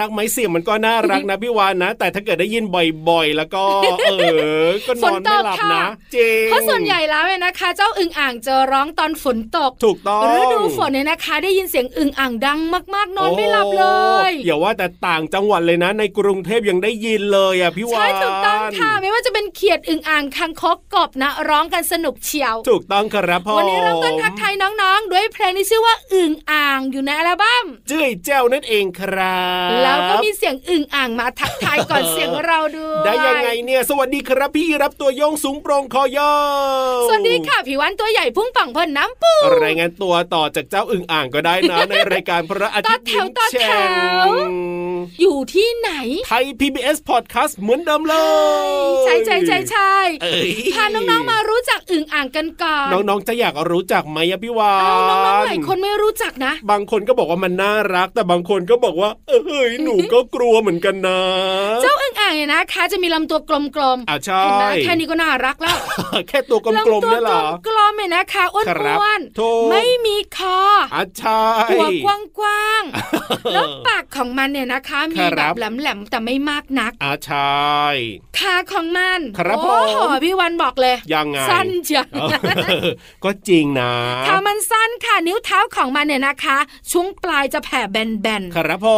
[0.02, 2.64] ักไหมเสียงมันก็น่ารักนะพี่วานนะ แต่ถ้าเกิดได้ยิน
[3.08, 3.62] บ่อยๆ แล้วก็
[4.06, 4.12] เอ
[4.64, 5.86] อก็นอนไม่หลับนะ
[6.16, 12.58] จริงเพราะส่วนใหญ่แล้วเนี่ยนะคะ เจ้าอึ่งอ่างจะร้องตอนฝนตกถูกต้องฤดูฝนเนี่ยนะคะ ได้ยินเสียงอึ่งอ่างดัง
[12.94, 13.86] มากๆนอนไม่หลับเล
[14.30, 36.34] ยโอ้อย่าว่าแต่ต่างจังหวัดเลยนะ ในกรุงเทพยังได้ยินเลยอะพี่วานใช่ถูกต้องค่ะไม่ว่าจะเป็นเขียดอึ่งอ่างคังคกกบนะ ร้องกันสนุกเชียว ถูกต้องครับพ่อวันนี้เริ่มต้นทักทายน้องๆ ด้วยเพลงที่ชื่อว่าอึ่งอ่างอยู่ในอัลบั้มเจ้ยแจ้วนั่นเองครับแล้วก็มีเสียงอึ่งอ่างมาทักทายก่อนเสียงเราด้วยได้ยังไงเนี่ย สวัสดีครับพี่รับตัวโยงสูงโปร่งคอยา
[36.96, 39.32] วสวัสดีค่ะผิววันตัวใหญ่พุ่งป่องพ่นน้ำปู
[39.62, 43.72] รายงานตัวต่อจากเจ้าอึ่งอ่างก็ได้นะในรายการพระอาทิตย์ยิ้มต่อแถวต่อแฉ่แถ
[44.26, 44.48] วง
[45.20, 45.90] อยู่ที่ไหน
[46.26, 48.14] ไทย PBS Podcast เหมือนเดิมเล
[48.62, 48.66] ย
[49.04, 59.38] ใช่ใช่ใช่ใช่เอ้ยพาน้องๆมารู้จักอึ่งอ่างกันก่อนน้องๆจะอยากรู้จักไหมอะพี่วาอ้าวน้องๆนหลายคนไม่รู้จักนะ บางคนก็บอกว่ามันน่ารัก แต่บางคนก็บอกว่า เอ้
[59.72, 61.20] ยหนูก็กลัวเหมือนกันนะ
[61.82, 63.54] เจ้าอึ่งอ่างเนี่ยนะคะ จะมีลำตัวกล
[63.96, 65.76] มๆอะใช่เห็นไหมแค่นี้ก็น่ารักแล้ว
[66.28, 70.58] แค่ตัวกลมๆเนี่ยเหรอลำตัวกลมๆ เนี่ยนะคะอ้ครับวนถูกๆไม่มีคอ
[70.94, 71.88] อะใช่หัว
[72.38, 77.80] กว้างๆแล้วปากของมันเนี่ยนะคะ มีคแบรับบแหลมๆแต่ไม่มากนักอะใช่
[78.38, 82.08] ขาของมันครับโอ้โหผมพี่วันบอกเลยยังไงสั้นจัง
[82.66, 82.90] เออ
[83.24, 83.92] ก็จริงนะ
[84.26, 86.58] ขามันสั้นค่ะนิ้วเท้าของมันเนี่ยนะคะ
[86.90, 88.88] ช่วงปลายจะแผ่แบนครับผ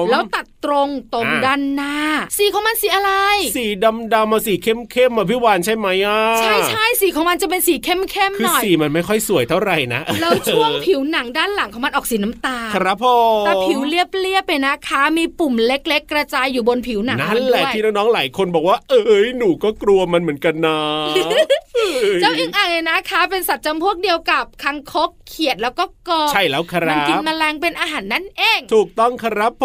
[0.00, 1.96] มๆแล้วตัดตรงตรงอ่าด้านหน้า
[2.36, 3.10] สีของมันสีอะไร
[3.56, 13.06] สีดำๆมาสีเข้มๆมาพี่วานใช่ไหมอะใช่ใช่สีของมันจะเป็นสีเข้มๆคือหน่อยสีมันไม่ค่อยสวยเท่าไหร่นะแล้วช่วงผิวหนังด้านหลังของมันออกสีน้ำตาลครับผ
[13.42, 20.78] มแต่ผิวเรียบๆไปนะคะ มีปุ่มเล็ก ๆ กระจายอยู่บนผิวหนังนั่มันนแหด้ละวยที่น้องๆหลายคนบอกว่า เอ้ยหนูก็กลัวมันเหมือนกันนะ
[22.20, 29.64] เจ้าอึ่งอ่างเนี่ยนะคะ เป็นสัตว์จำพวกเดียวกับคังคกเขียดแล้วก็กบใช่แล้วครัมันกินบแมลงเป็นอาหารนั่นเอง ถูกต้องครับผ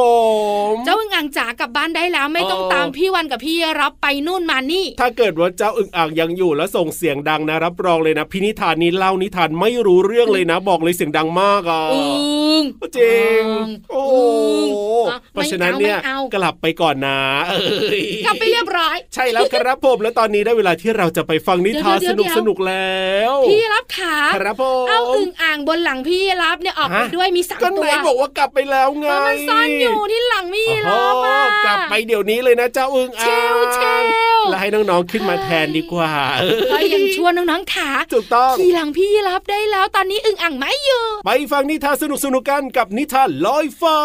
[0.71, 12.63] มเจ้าอึ่งอ่างจ๋ากลับบ้านได้แล้วไม่ต้องเออตามพี่วันกับพี่รับไปนู่นมานี่ ถ้าเกิดว่าเจ้าอึ่งอ่างยังอยู่แล้วส่งเสียงดังนะรับรองเลยนะพี่นิทานนี้เล่านิทานไม่รู้เรื่องเลยนะ บอกเลยเสียงดังมากอะอึ่ง
[12.97, 14.65] จริงอึ่งโอ้อึ่
[15.06, 17.19] งอะเพราะฉะนั้นเนี่ยไม่เอากลับไปก่อนนะ
[17.50, 34.03] เอ้ยกลับไปเรียบร้อย ใช่แล้วครับผมแล้วตอนนี้ได้เวลาที่เราจะไปฟังนิทานเดี๋สยวนุกเดี๋ยวสนุกแล้ว พี่รับขาครับผมเอาอึ่งอ่างบนหลังพี่รับเนี่ยออกไปฮะด้วยมีสามก็ตัไหนวบอกว่ากลับไปแล้วไงแล้วมันซ่อนอยู่ที่หลังพี่รับโอ้อะโหกลับไปเดี๋ยวนี้เลยนะเจ้าอึ่งอ่างเชลเชล
[34.50, 42.03] แล้วให้น้องๆขึ้นมาแทนดีกว่าเออก็ยังชวนน้องๆขาถูกต้องขี่หลังพี่ยีรับได้แล้ว ตอนนี้อึ่งอ่างไม่อยู่ ไปฟังนิทานส
[42.33, 43.99] นุกๆกันกับนิทานลอยฟ้า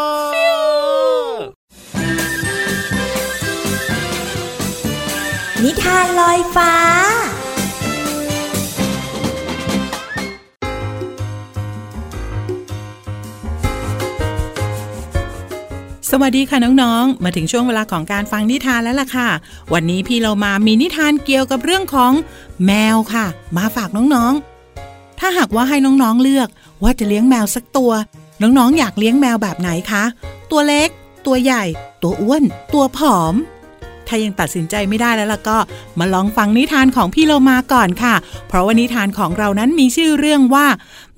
[5.65, 6.73] นิทานลอยฟ้า
[16.11, 19.29] สวัสดีค่ะน้องๆ มาถึงช่วงเวลาของการฟังนิทานแล้วล่ะค่ะ
[19.73, 22.13] วันนี้พี่เรามามีนิทานเกี่ยวกับเรื่องของ
[22.67, 23.27] แมวค่ะ
[23.57, 26.49] มาฝากน้องๆ ถ้าหากว่าให้น้องๆเลือก
[26.83, 27.93] ว่าจะเลี้ยงแมวสักตัว
[28.43, 30.05] น้องๆ อยากเลี้ยงแมวแบบไหนคะ
[30.51, 30.89] ตัวเล็ก
[31.27, 31.65] ตัวใหญ่
[32.03, 32.43] ตัวอ้วน
[32.75, 33.35] ตัวผอม
[34.07, 35.59] ถ้ายังตัดสินใจไม่ได้แล้วล่ะก็
[35.99, 38.15] มาลองฟังนิทานของพี่เรามาก่อนค่ะ
[38.49, 40.67] เพราะว่านิทานของเรานั้นมีชื่อเรื่องว่า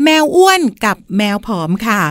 [0.03, 2.03] แมวอ้วนกับแมวผอมค่ะ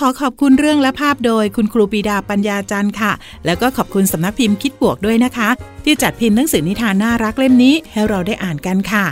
[0.00, 3.12] ขอขอบคุณเรื่องและภาพโดยคุณครูปีดาปัญญาจันทร์ค่ะ
[3.44, 5.48] แล้วก็ขอบคุณสำนักพิมพ์คิดบวกด้วยนะคะ
[5.84, 9.06] ที่จัดพิมพ์หนังสือนิทานน่ารักเล่มนี้ให้เราได้อ่านกันค่ะ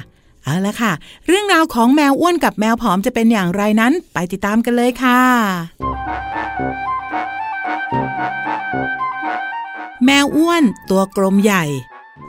[0.45, 0.93] เอาละค่ะ
[1.27, 5.21] เรื่องราวของแมวอ้วนกับแมวผอมจะเป็นอย่างไรนั้น ไปติดตามกันเลยค่ะ
[10.05, 11.65] แมวอ้วน ตัวกลมใหญ่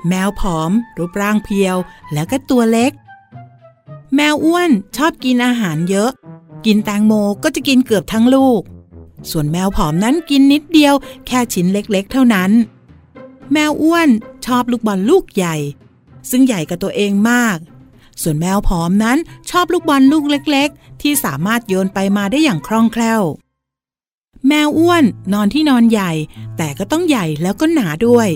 [0.10, 1.76] แมวผอม รูปร่างเพียว
[2.14, 2.92] แล้วก็ตัวเล็ก
[4.16, 6.12] แมวอ้วนชอบกินอาหารเยอะ
[6.66, 7.14] กินแตงโม
[7.44, 8.62] ก็จะกินเกือบทั้งลูก
[9.32, 10.94] ส่วนแมวผอมนั้นกินนิดเดียว
[11.28, 12.52] แค่ชิ้นเล็กๆ เท่านั้น
[13.54, 14.10] แมวอ้วน
[14.46, 15.56] ชอบลูกบอลลูกใหญ่
[16.30, 17.58] ซึ่งใหญ่กับตัวเองมาก
[18.22, 19.18] ส่วนแมวผอมนั้น
[19.50, 23.22] ชอบลูกบอลลูกเล็ก ๆ ที่สามารถโยนไปมาได้อย่างคล่องแคล่ว
[24.48, 25.04] แมวอ้วน
[25.34, 26.12] นอนที่นอนใหญ่
[26.58, 28.30] แต่ก็ต้องใหญ่แล้วก็หนาด้วย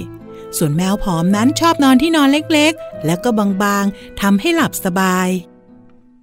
[0.57, 5.29] ส่วนแมวผอมนั้นชอบนอนที่นอนเล็กๆ แล้วก็บางๆ ทำให้หลับสบาย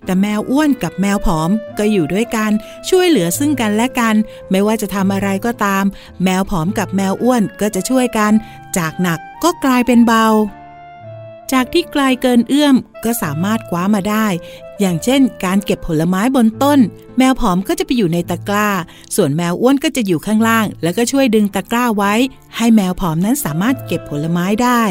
[0.06, 2.50] แต่แมวอ้วนกับแมวผอมก็อยู่ด้วยกัน
[2.88, 4.14] ช่วยเหลือซึ่งกันและกัน
[4.50, 5.85] ไม่ว่าจะทำอะไรก็ตาม
[6.25, 8.32] แมวผอมกับแมวอ้วนก็จะช่วยกัน
[8.79, 10.26] จากหนักก็กลายเป็นเบา
[11.53, 14.26] จากที่ไกลเกินเอื้อมก็สามารถคว้ามาได้
[14.81, 16.79] อย่างเช่น การเก็บผลไม้บนต้น
[17.19, 18.69] แมวผอมก็จะไปอยู่ในตะกร้า
[19.17, 22.14] ส่วนแมวอ้วนก็จะอยู่ข้างล่าง แล้วก็ช่วยดึงตะกร้าไว้
[22.56, 24.82] ให้แมวผอมนั้นสามารถเก็บผลไม้ได้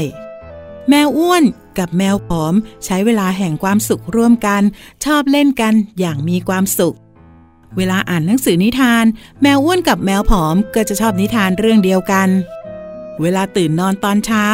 [0.90, 1.44] แมวอ้วน
[1.80, 2.54] กับแมวผอม
[2.86, 4.62] ใช้เวลาแห่งความสุขร่วมกัน
[5.06, 6.96] ชอบเล่นกันอย่างมีความสุข
[7.78, 9.06] เวลาอ่านหนังสือนิทาน
[9.42, 12.30] แมวอ้วนกับแมวผอมก็จะชอบนิทานเรื่องเดียวกัน
[13.22, 14.46] เวลาตื่นนอนตอนเช้า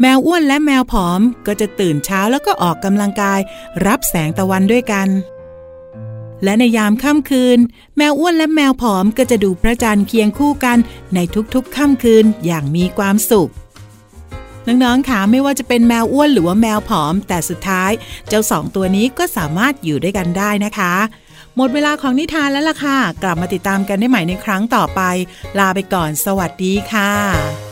[0.00, 3.40] แมวอ้วนและแมวผอมก็จะตื่นเช้าแล้วก็ออกกำลังกาย
[3.86, 5.08] รับแสงตะวันด้วยกัน
[6.44, 7.58] และในยามค่ำคืน
[7.96, 10.78] แมวอ้วนและแมวผอมก็จะดูพระจันทร์เคียงคู่กัน
[11.14, 11.18] ใน
[11.54, 13.50] ทุกๆค่ำคืนอย่างมีความสุข
[14.66, 17.90] น้องๆค่ะไม่ว่าจะเป็นแมวอ้วนหรือว่าแมวผอม แต่สุดท้าย
[18.28, 20.94] เจ้าสองตัวนี้ก็สามารถอยู่ด้วยกันได้นะคะ
[21.56, 25.00] หมดเวลาของนิทานแล้วล่ะค่ะ กลับมาติดตามกันได้ใหม่ในครั้งต่อไป
[25.58, 27.65] ลาไปก่อนสวัสดีค่ะ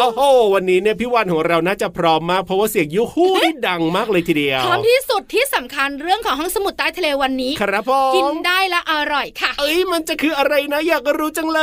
[0.00, 0.20] โอ้โห
[0.54, 11.62] วันนี้เนี่ยพี่วันของเราน่าจะพร้อมมากเพราะว่าเสียงยูฮูนี่ดังมากเลยทีเดียวพร้อมที่สุดที่สำคัญเรื่องของห้องสมุดใต้ทะเลวันนี้ครับผกินมได้และอร่อยค่ะ เอ้ยมันจะคืออะไรนะอยากรู้จังเล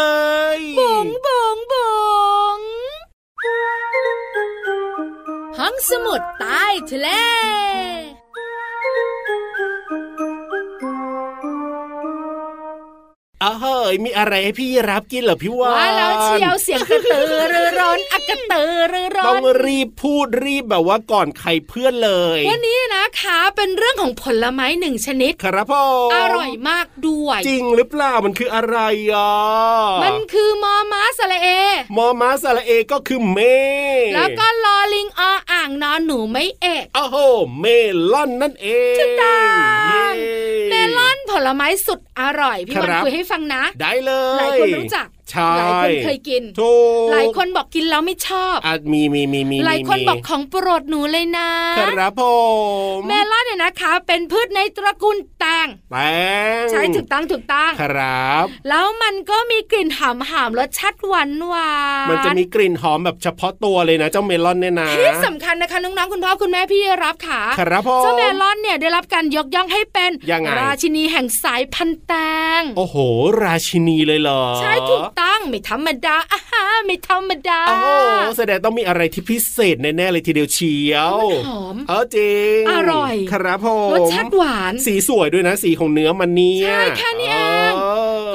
[0.57, 1.73] ยบงบงบ
[2.57, 2.59] ง
[5.57, 7.09] ห้องสมุดใต้ทะเล
[13.43, 25.83] อ้าวเฮ้ยมีอะไรให้พี่รับกินเหรอพี่วานว่าแล้วเชียวเสียงกระตือรือร้นอักกระตือรือร้ต้องนรีบพูดรีบแบบว่าก่อนใครเพื่อนเลย วันนี้นะคะเป็นเรื่องของผลไม้หนึ่งชนิด ครับพ่อ
[26.13, 28.77] ออร่อยมากด้วย จริงหรือเปล่ามันคืออะไร
[29.13, 29.31] อะ
[30.03, 31.47] มันคือมอม้าสระเอ
[31.97, 33.39] มอม้าสระเอก็คือเม
[34.13, 35.21] แล้วก็ลอลิงอ
[35.51, 37.17] อ่างนอนหนูไม่เอกโอ้โห
[37.59, 37.65] เม
[38.11, 39.43] ลอนนั่นเองถูกต้อง
[39.89, 40.07] เย้
[40.69, 46.75] เมลอน ผลไม้สุดอร่อย พี่วันครับคุยให้ฟังนะ ได้เลย หลายคนรู้จัก ใช่หลายคนเคยกินถู
[47.05, 52.23] กหลายคนบอกกินแล้วไม่ชอบอะมีมีมีมีหลายคนมีบอกของโปรดหนูเลยนะ ครับผ
[52.95, 55.97] มเมลอนเนี่ยนะคะ เป็นพืชในตระกูลแตงแต
[56.63, 61.73] งใช่ถูกต้องถูกต้องครับ แล้วมันก็มีกลิ่นหอมหอมๆรสชาติหวานหวา
[62.05, 72.13] นมันจะมีกลิ่นหอมแบบเฉพาะตัวเลยนะ เจ้าเมลอนเนี่ยนะที่สำคัญนะคะน้องๆคุณพ่อคุณแม่พี่รับค่ะครับผมเจ้าเมลอนเนี่ยได้รับการยกย่องให้เป็นยังไงราชินีแห่งสายพันธุ์แต
[72.59, 72.95] งโอ้โห
[73.43, 77.87] ราชินีเลยเหรอใช่ถูกต้องไม่ธรรมดาอ่าฮะไม่ธรรมดาโอ้โห
[78.37, 87.39] แสดงต้องมีอะไรที่พิเศษแน่ๆเลยทีเดียวเชียวมันหอมเออจริงอร่อย ครับผมรสชาติหวาน สีสวยด้วยนะสีของเนื้อมันเนี่ยใช่แค่นี้เอ
[87.69, 87.73] ง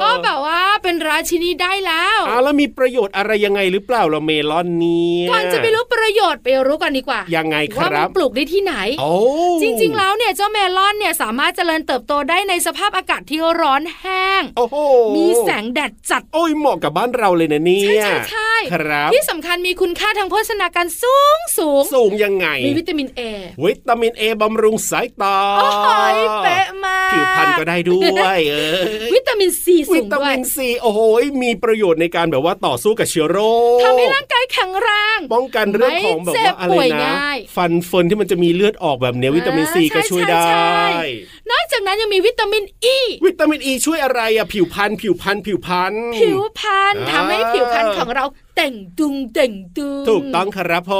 [0.01, 9.13] ก็แบบว่าเป็นราชินีได้แล้วอ้าวแล้วมีประโยชน์อะไรยังไงหรือเปล่าเราเมลอนเนี่ยก่อนจะไปรู้ประโยชน์ไปรู้กันดีกว่า ยังไงคว่ารัมับนปลูกได้ที่ไหนโอ้
[9.61, 14.77] จริง ๆ แล้วเนี่ยเจ้าเมลอนเนี่ยสามารถเจริญเติบโตได้ในสภาพอากาศที่ร้อนแห้ง โอ้โห
[15.15, 23.21] มีแสงแดดจัด โอ้ยเหมาะกับบ้านเราเลยนะเนี่ใช่ยใช่ใช่ครับที่สำคัญมีคุณค่าทางโภชนาการสูงสูง สูงยังไง มีวิตามินเอ
[23.65, 25.67] วิตามินเอบำรุงสายตา โอ้
[26.11, 30.98] ยเป๊ะมาก ผิวพรรณก็ได้ด้วย เออวิตามินซีวิสูงตาด้วมิยนซีโอ้โห
[31.41, 33.39] มีประโยชน์ในการแบบว่าต่อสู้กับเชื้อโร
[33.79, 41.01] คทำให้ร่างกายแข็งแรงป้องกันเรื่องของแบบว่าอะไรไม่เจ็บป่วยนะง่ายฟันเฟิร์นที่มันจะมีเลือดออกแบบเนี้ยวิตามินซีอ่าก็ช่วยได้ใช่ใช่ใช่
[41.51, 48.25] นอกจากนั้นยังมีวิตามินอ e, ีวิตามินอ e ีช่วยอะไรอะผิวพรรณผิวพรรณผิวพรรณผิวพรรณอ่าทำให้ผิวพรรณของเรา
[48.55, 50.93] เต่งตึงเต่งตึงถูกต้องครับผ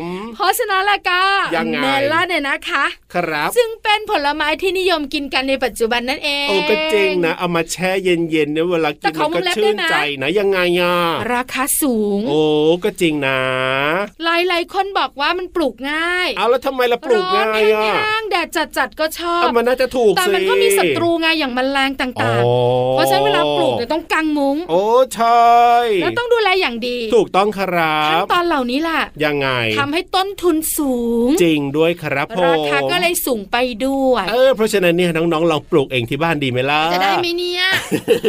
[0.00, 1.22] มเพ ราะฉะนั้นละก็
[1.56, 10.96] ยังไงเมลอนเนี่ยนะคะ ครับ ซึ่งเป็นผลไม้ที่นิยมกินกันในปัจจุบันนั่นเองโอ้ก็จริงนะเอามาแช่เย็นๆเนี่ยเวลากิแต่นเขามันก็วงเล็บชื่นได้ไหมใจนะยังไงอะ
[11.34, 12.42] ราคาสูง โอ้
[12.84, 13.40] ก็จริงนะ
[14.24, 24.82] หลายๆคนบอกว่ามันปลูกง่าย เอาแล้วทำไมล่ะปลูกง่ายร้อนอะแห้งๆแดดจัดๆก็ชอบเอามันน่าจะถูกแต่สิมันก็มีศัตรูไงอย่างแมลงต่างๆ เพราะฉะนั้นเวลาปลูกเนี่ยต้องกางมุ้ง โอ้
[25.14, 25.46] ใช่
[26.02, 30.94] แล้วต้องดูแลอย่างดี ถูกต้องครัขั้นบตอนเหล่านี้แหละยังไงทำให้ต้นทุนสู
[31.26, 37.62] ง จริงด้วยครับผมราคาก็เลยสูงไปด้วยเออเพราะฉะนั้นเนี่ยน้องๆลองปลูกเองที่บ้านดีไหมล่ะจะได้ไหมเนี่ย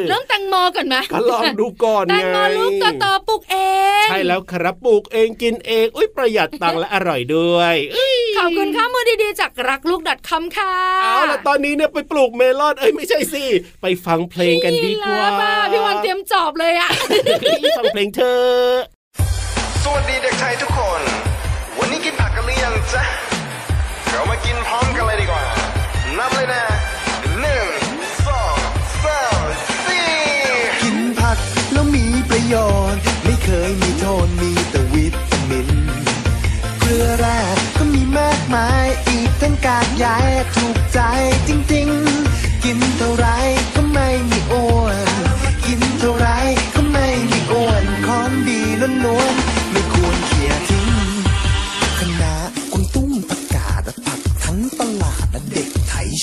[0.09, 3.57] เริ่มแตงโมก่อนไหมก็ลองดูก่อนแตไงงโมลูกโตๆปลูกเอ
[4.03, 10.73] ง ใช่แล้วครับปลูกเองกินเองอุ้ยประหยัดตังค์และอร่อยด้วยอื้อขอบคุณข้อมูลดีๆ จากรักลูก .com ค่ะ
[11.03, 13.43] เอาล่ะตอนนี้เนี่ยไปปลูกเมลอนเอ้ยไม่ใช่สิ
[13.81, 16.89] ไปฟังเพลงกันดีกว่าพี่ลาพี่วันเตรียมจอบเลยอะ
[17.77, 18.77] ฟังเพลงเธอะ
[19.83, 21.28] สวัสดีเด็กไทยทุกคนวัน
[22.93, 23.03] จ๊ะ
[24.11, 25.43] เรามากินพร้อมกันเลยดีกว่า
[26.17, 26.63] นับเลยนะ
[27.41, 27.67] หนึ่ง
[28.27, 28.57] สอง
[29.03, 29.47] สาม
[29.85, 30.09] สี่
[30.81, 31.37] กินผัก
[31.71, 32.55] แล้วมีประโย
[32.93, 35.69] ชน์ ไม่เคยมีโทษมีแต่วิตามิน
[36.79, 37.39] เกลือแร่
[37.77, 40.05] ก็มีมากมาย อีกทั้งกากใย
[40.55, 40.99] ถูกใจ
[41.47, 43.27] จริงๆ กินเท่าไร
[43.75, 45.07] ก็ไม่มีอ้วน
[45.65, 46.27] กินเท่าไร
[46.75, 48.59] ก็ไม่มีอ้วน ของดี
[49.05, 49.48] ล้วนๆ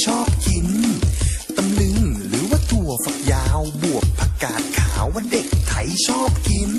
[0.07, 0.69] ชอบกิน
[1.57, 1.99] ตำลึง
[2.29, 6.73] หรือว่าถั่วฝักยาวบวบผักกาดขาวว่าเด็กไทยชอบกิน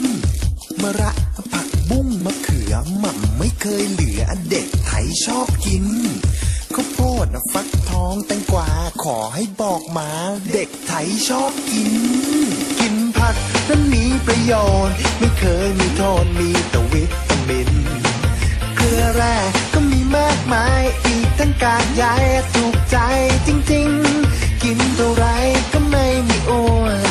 [0.82, 1.12] มะระ
[1.54, 5.86] ผักบุ้งมะเขือหม่ำไม่เคยเหลือเด็กไทยชอบกิน
[6.76, 8.70] ข้าวโพดฟักทองแตงกวา
[9.04, 10.10] ขอให้บอกมา
[10.54, 11.94] เด็กไทยชอบกิน
[12.80, 13.36] กินผัก
[13.70, 14.54] นั้นมีประโย
[14.88, 17.70] ชน์ ไม่เคยมีโทษมีแต่วิตามิน
[18.76, 19.38] เกลือแร่
[19.74, 22.04] ก็มีมากมายอีก ทั้งกากใย
[22.54, 22.98] ถูกใจ
[23.48, 23.90] จริง
[24.28, 25.26] ๆ กินเท่าไร
[25.72, 27.07] ก็ไม่มีอ้วน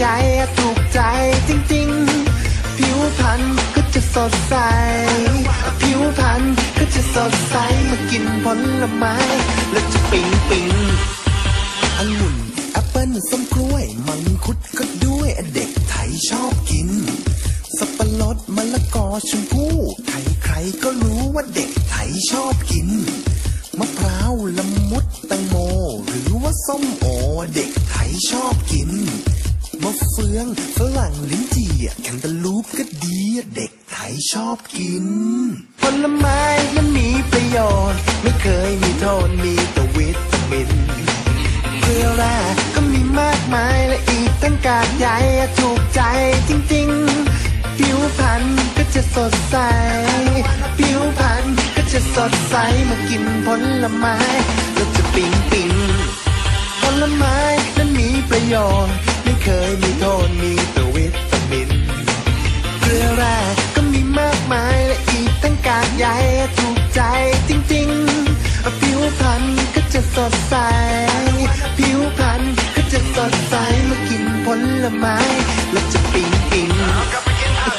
[0.00, 0.08] ใย
[0.58, 1.00] ถูกใจ
[1.48, 3.42] จริงๆ ผิวพรรณ
[3.74, 4.54] ก็จะสดใส
[5.80, 6.42] ผิวพรรณ
[6.78, 7.56] ก็จะสดใส
[7.90, 8.46] มากินผ
[8.80, 9.16] ลไม้
[9.72, 10.68] แล้วจะปิ๊งปิ๊ง
[11.98, 12.36] องุ่น
[12.72, 16.88] แอปเปิ้ลส้มกล้วย มังคุดก็ด้วยเด็กไทยชอบกิน
[17.78, 19.76] สับปะรดมะละกอชมพู่
[20.08, 22.88] ใครใครๆก็รู้ว่าเด็กไทยชอบกิน
[23.78, 25.54] มะพร้าวละมุดแตงโม
[26.06, 27.06] หรือว่าส้มโอ
[27.54, 28.90] เด็กไทยชอบกิน
[30.20, 31.72] ฟืองฝรั่งลิ้นจี่
[32.02, 33.20] แคนตาลูปก็ดี
[33.54, 35.06] เด็กไทยชอบกิน
[35.80, 36.42] ผลไม้
[36.74, 37.58] นั้นมีประโย
[37.90, 40.70] ชน์ ไม่เคยมีโทษมีแต่วิตามิน
[41.80, 42.36] เกลือแร่
[42.74, 45.06] ก็มีมากมายและอีกตั้งกากใย
[45.58, 46.02] ถูกใจ
[46.48, 48.44] จริงๆ ผิวพรรณ
[48.76, 49.56] ก็จะสดใส
[50.78, 51.44] ผิวพรรณ
[51.76, 52.56] ก็จะสดใส
[52.88, 53.48] มากินผ
[53.82, 54.16] ลไม้
[54.76, 55.72] ก็จะปิ๊งปิ๊ง
[56.80, 57.36] ผลไม้
[57.76, 58.96] นั้นมีประโยชน์
[59.42, 61.70] เคยมีโทษมีแต่วิตามิน
[62.80, 63.36] เกลือแร่
[63.74, 66.06] ก็มีมากมายและอีกตั้งกากใย
[66.58, 67.00] ถูกใจ
[67.48, 69.42] จริงๆ ผิวพรรณ
[69.74, 70.54] ก็จะสดใส
[71.78, 72.42] ผิวพรรณ
[72.74, 73.54] ก็จะสดใส
[73.86, 74.46] เมื่อกินผ
[74.82, 75.18] ลไม้
[75.72, 76.70] แล้วจะปิ๊งปิ๊ง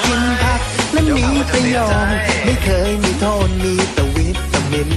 [0.05, 0.61] กินผัก
[0.93, 4.89] และมีประโยชน์ไม่เคยมีโทษมีแต่วิตามิน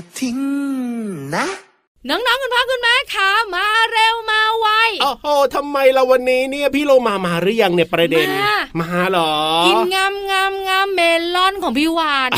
[0.00, 0.38] ควรเขี่ยทิ้ง
[1.36, 1.46] นะ
[2.08, 4.68] น้องๆ คุณพ่อคุณแม่คะมาเร็วมาไว
[5.02, 9.32] โอ้โหทำไมเราวันนี้เนี่ยพี่โลมามาหรือยังเนี่ยประเด็น มามาเหรอ
[9.66, 11.00] กินงามงามงามเม
[11.34, 12.30] ลอนของพี่วาน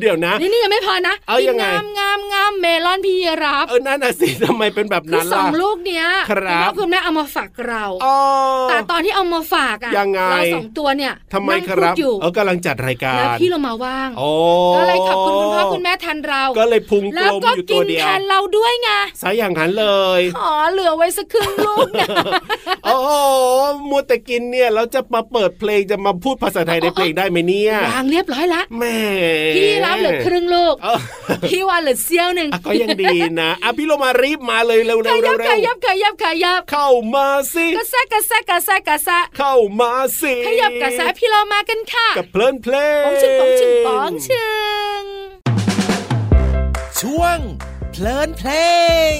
[0.00, 8.16] เดี๋ยวนะ นี่นี่ยังไม่พอนะเอากิยังไงงามงามงามเมลอนพี่รับเออนั่นน่ะสิทำไมเป็นแบบคือนั้นสอล่ะงลูกเนี้ยครับณพ่อคุณแม่เอามาฝากเราอ๋อ
[8.68, 14.30] แต่ตอนที่เอามาฝากอะยังไงเราสองตัวเนี่ยทำไมนั่งคพูรัดบอยู่เออกำลังจัดรายกาแล้วรพี่เรามาว่างโอ้
[14.76, 18.90] ก็เลยขอบคุณคุณพ่อคุณแม่ทันเรา ก็เลยพุงกแล้ลวมก็อยู่กิตัวนเดียแทวนเราด้วยไง
[19.22, 19.86] ซะอย่างนั้นเล
[20.18, 22.08] ยขอเหลือไว้สักครึ่งลูกนะ
[22.84, 23.10] โอ้โห
[23.88, 28.98] มัวแต่กินเนี่ยแล้วจะมาเปิดเพลงจะมาพูดภาษาไทยในเพลงได้ไหมเนี่ยวางเรียบร้อยละแหม่
[29.56, 30.98] พี่รับเหลือครึ่งลูกเออ
[31.46, 44.48] พี่วานเหลือเสี้ยวหนึ่งอะก็ยังดีนะอะพี่โลมารีบมาเลยเร็วๆขเร็วยับเร็ขวยับขยับขยับเข้ามาสิกระแซะกระแซะกระแซะกระแซะเข้ามาสิขยับกระแซะพี่เรามากันค่ะกับเพลินเพลงปองชึงปองชึงปองชึ
[45.00, 45.02] ง
[47.00, 47.38] ช่วง
[47.92, 48.50] เพลินเพล
[49.16, 49.18] ง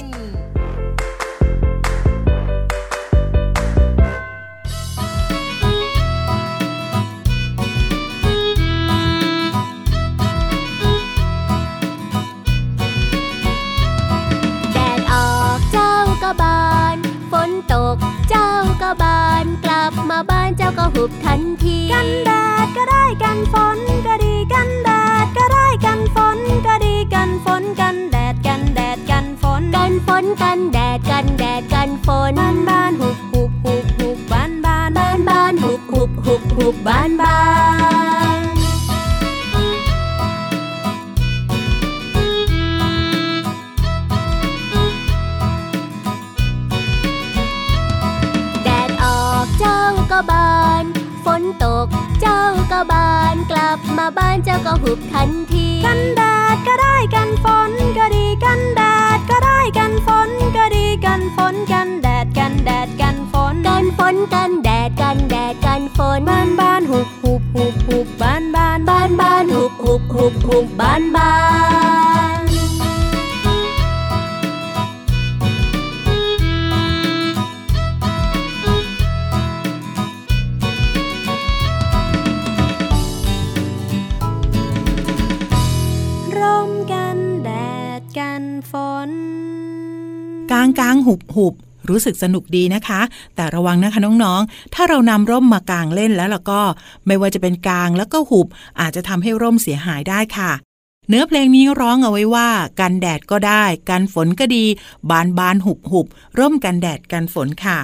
[20.77, 22.31] ก็หุบทันที กันแด
[22.65, 24.89] ดก็ได้กันฝนก็ดีกันแด
[25.23, 32.70] ดก็ได้กันฝนก็ดีกันฝนกันแดดกันแดดกันฝนกันฝนกันแดดกันแดดกันฝน
[54.51, 56.21] จ้าก็หุบทันที กันแด
[56.55, 58.81] ดก็ได้กันฝนก็ดีกันแด
[59.17, 71.31] ดก็ได้กันฝนก็ดีกันฝนกันแดดกันแดดกันฝนกันฝนกันแดดกันแดดกันฝนบ้านบ้านหุบหุบหุบหุบบ้านบ้านบ้านบ้านหุบหุบหุบหุบบ้านบ้า
[71.69, 71.70] น
[91.07, 91.53] หุบหุบ
[91.89, 93.01] รู้สึกสนุกดีนะคะ
[93.35, 96.61] แต่ระวังนะคะน้องๆ ถ้าเรานำร่มมากางเล่นแล้วล่ะก็
[97.07, 98.47] ไม่ว่าจะเป็นกลางแล้วก็หุบ
[98.79, 100.51] อาจจะทำให้ร่มเสียหายได้ค่ะ
[101.09, 104.65] เนื้อเพลงนี้ร้องเอาไว้ว่า กันแดดก็ได้ กันฝนก็ดี
[105.09, 106.07] บานบานหุบหุบ
[106.39, 107.77] ร่มกันแดดกันฝนค่ะ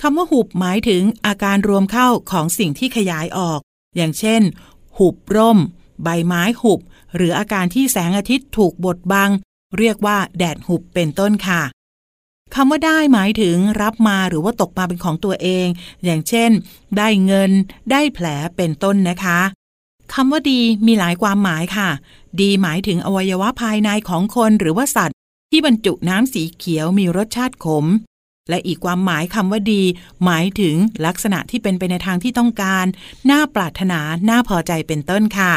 [0.00, 3.60] คำว่าหุบหมายถึงอาการรวมเข้าของสิ่งที่ขยายออก
[3.96, 4.42] อย่างเช่น
[4.98, 5.58] หุบร่ม
[6.02, 6.80] ใบไม้หุบ
[7.16, 9.30] หรืออาการที่แสงอาทิตย์ถูกบดบัง
[9.78, 11.62] เรียกว่าแดดหุบเป็นต้นค่ะ
[12.54, 15.66] คำว่าได้หมายถึงรับมาหรือว่าตกมาเป็นของตัวเอง
[16.04, 16.50] อย่างเช่น
[16.96, 17.50] ได้เงิน
[17.90, 19.40] ได้แผลเป็นต้นนะคะ
[20.14, 21.88] คำว่าดีมีหลายความหมายค่ะ
[22.40, 25.16] ดีหมายถึงอวัยวะภายในของคนหรือว่าสัตว์
[25.50, 27.86] ที่บรรจุน้ำสีเขียวมีรสชาติขม
[28.48, 29.82] และอีกความหมายคำว่าดี
[30.24, 32.86] หมายถึงลักษณะที่เป็นไปในทางที่ต้องการ
[33.30, 35.52] น่าปรารถนาน่าพอใจเป็นต้นค่ะ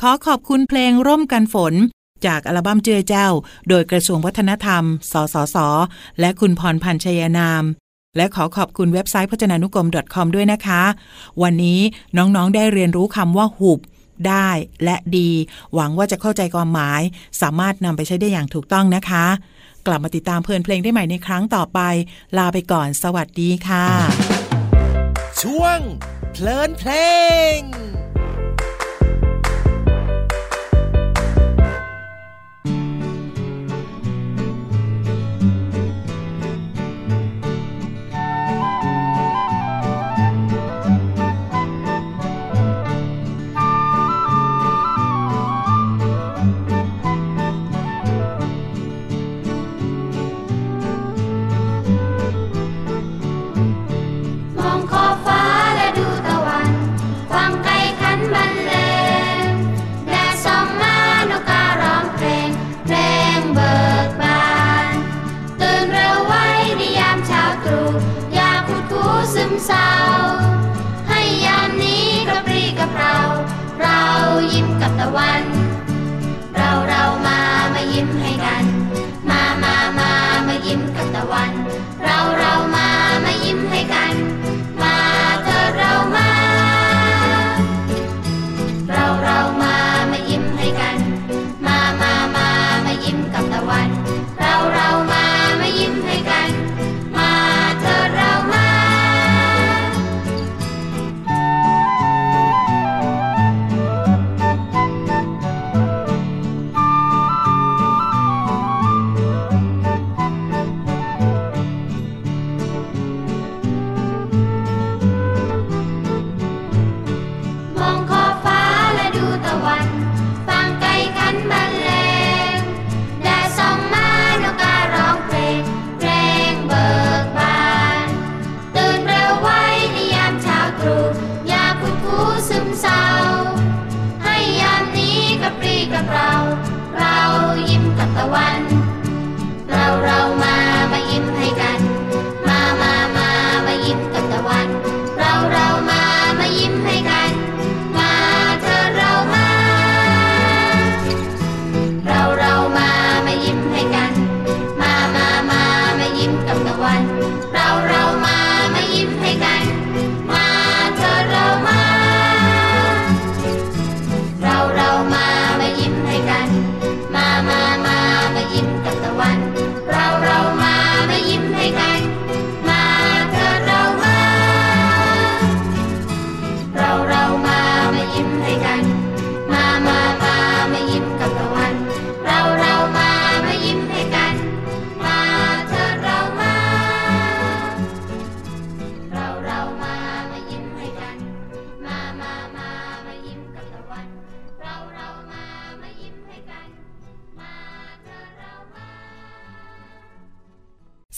[0.00, 1.74] ขอขอบคุณเพลงร่มกันฝน
[2.26, 3.28] จากอัลบั้มเจือเจ้า
[3.68, 5.56] โดยกระทรวงวัฒนธรรม สสส
[6.20, 7.64] และคุณพรพันธ์ชยนาม
[8.16, 10.82] และขอขอบคุณเว็บไซต์พจนานุกรม .com ด้วยนะคะ
[11.42, 11.80] วันนี้
[12.16, 13.80] น้องๆได้เรียนรู้คำว่าหุบ
[14.28, 14.48] ได้
[14.84, 15.30] และดี
[15.74, 17.02] หวังว่าจะเข้าใจความหมาย
[17.40, 19.26] สามารถนำไปใช้ได้อย่างถูกต้องนะคะ
[19.86, 21.80] กลับมาติดตามเพลินเพลงได้ใหม่ในครั้งต่อไป
[22.38, 23.86] ลาไปก่อน สวัสดีค่ะ
[25.42, 25.78] ช่วง
[26.32, 26.92] เพลินเพล
[27.56, 27.58] ง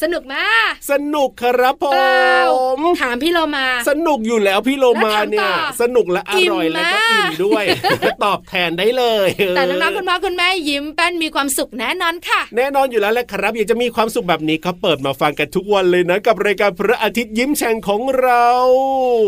[0.02, 2.40] สนุกมากสนุกครับผเปล่า
[2.80, 7.64] มถามพี่เรามา สนุกอยู่แล้วพี่โลมาเนี่ยแล้วถามต่อสนุกและอร่อยอิ่มแล้วก็มากอิ่มด้วย
[8.24, 18.46] ตอบแทนได้เลย แต่น้องๆคุณพ่อคุณแม่ยิ้มแป้นมีความสุขแน่นอนค่ะ แน่นอนอยู่แล้วแหละครับอยากจะมีความสุขแบบนี้ก็เปิดมาฟังกันทุกวันเลยนะ กับรายการพระอาทิตย์ยิ้มแฉ่งของเรา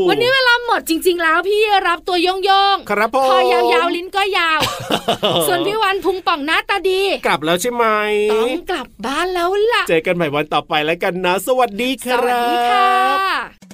[0.09, 4.61] วันนี้เวลาหมดจริง ๆ แล้วพี่รับตัวโยงโยงๆครับผมคอยาวๆลิ้นก็ยาว
[5.49, 7.85] ส่วนพี่วันพุงป่องหน้าตาดี กลับแล้วใช่ไหม
[8.33, 13.74] ต้องกลับบ้านแล้วล่ะเจอกันใหม่วันต่อไปแล้วกันนะ สวัสดีครับวัสดีค่ะ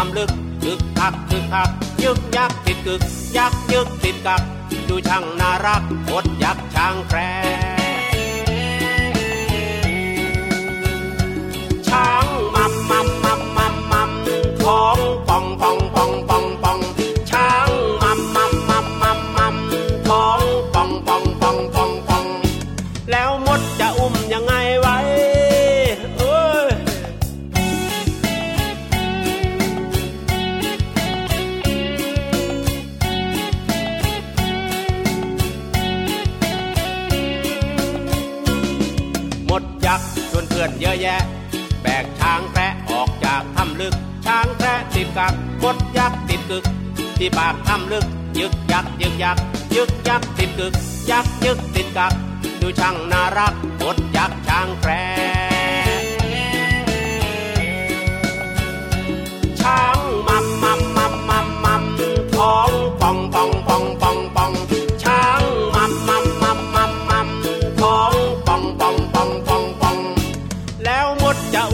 [0.00, 0.30] ทำลึก
[0.62, 1.70] คึกคักคึกคัก
[2.02, 3.02] ยึกยักติดกึก
[3.36, 4.42] ยักยึกติดกัก
[4.88, 6.24] ดูช่างน่ารักอด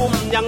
[0.09, 0.41] ดจะ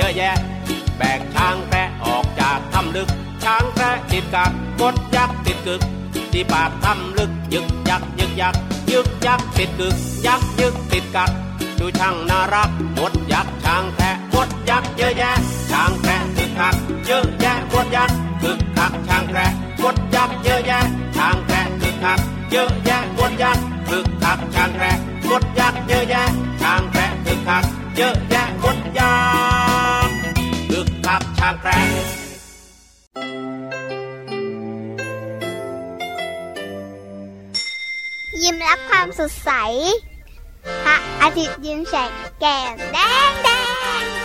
[0.00, 0.36] เยอะแยะ
[0.98, 3.08] แบกช้างแพะออกจากถ้ำลึก
[3.44, 5.82] ช้างแพะติดกักมดยักษ์ติดกึก
[6.32, 8.54] ที่ปากถ้ำลึกยึกยักยึกยัก
[8.92, 11.30] ยึกยักติดกึก ยักยึกติดกัก
[11.78, 15.32] ดูช่างน่ารักมดยักษ์ช้างแพะมดยักษ์เยอะแยะ
[15.70, 16.74] ช้างแพะคึกคัก
[17.06, 19.50] เยอะแยะมดยักษ์คึกคักช้างแพะ
[19.82, 20.80] มดยักษ์เยอะแยะ
[21.16, 24.96] ช้างแพะคึกคักเยอะแยะมดยักษ์คึกคักช้างแพะ
[25.28, 26.22] มดยักษ์เยอะแยะ
[26.62, 27.64] ช้างแพะคึกคัก
[27.96, 29.12] เยอะแยะมดยั
[29.54, 31.78] กษ์ับชาแพะ
[38.42, 39.50] ยิ้มรับความสดใส
[40.84, 42.98] พระอาทิตย์ยิ้มแฉกแก้มแด
[43.30, 43.48] งแด
[44.02, 44.19] ง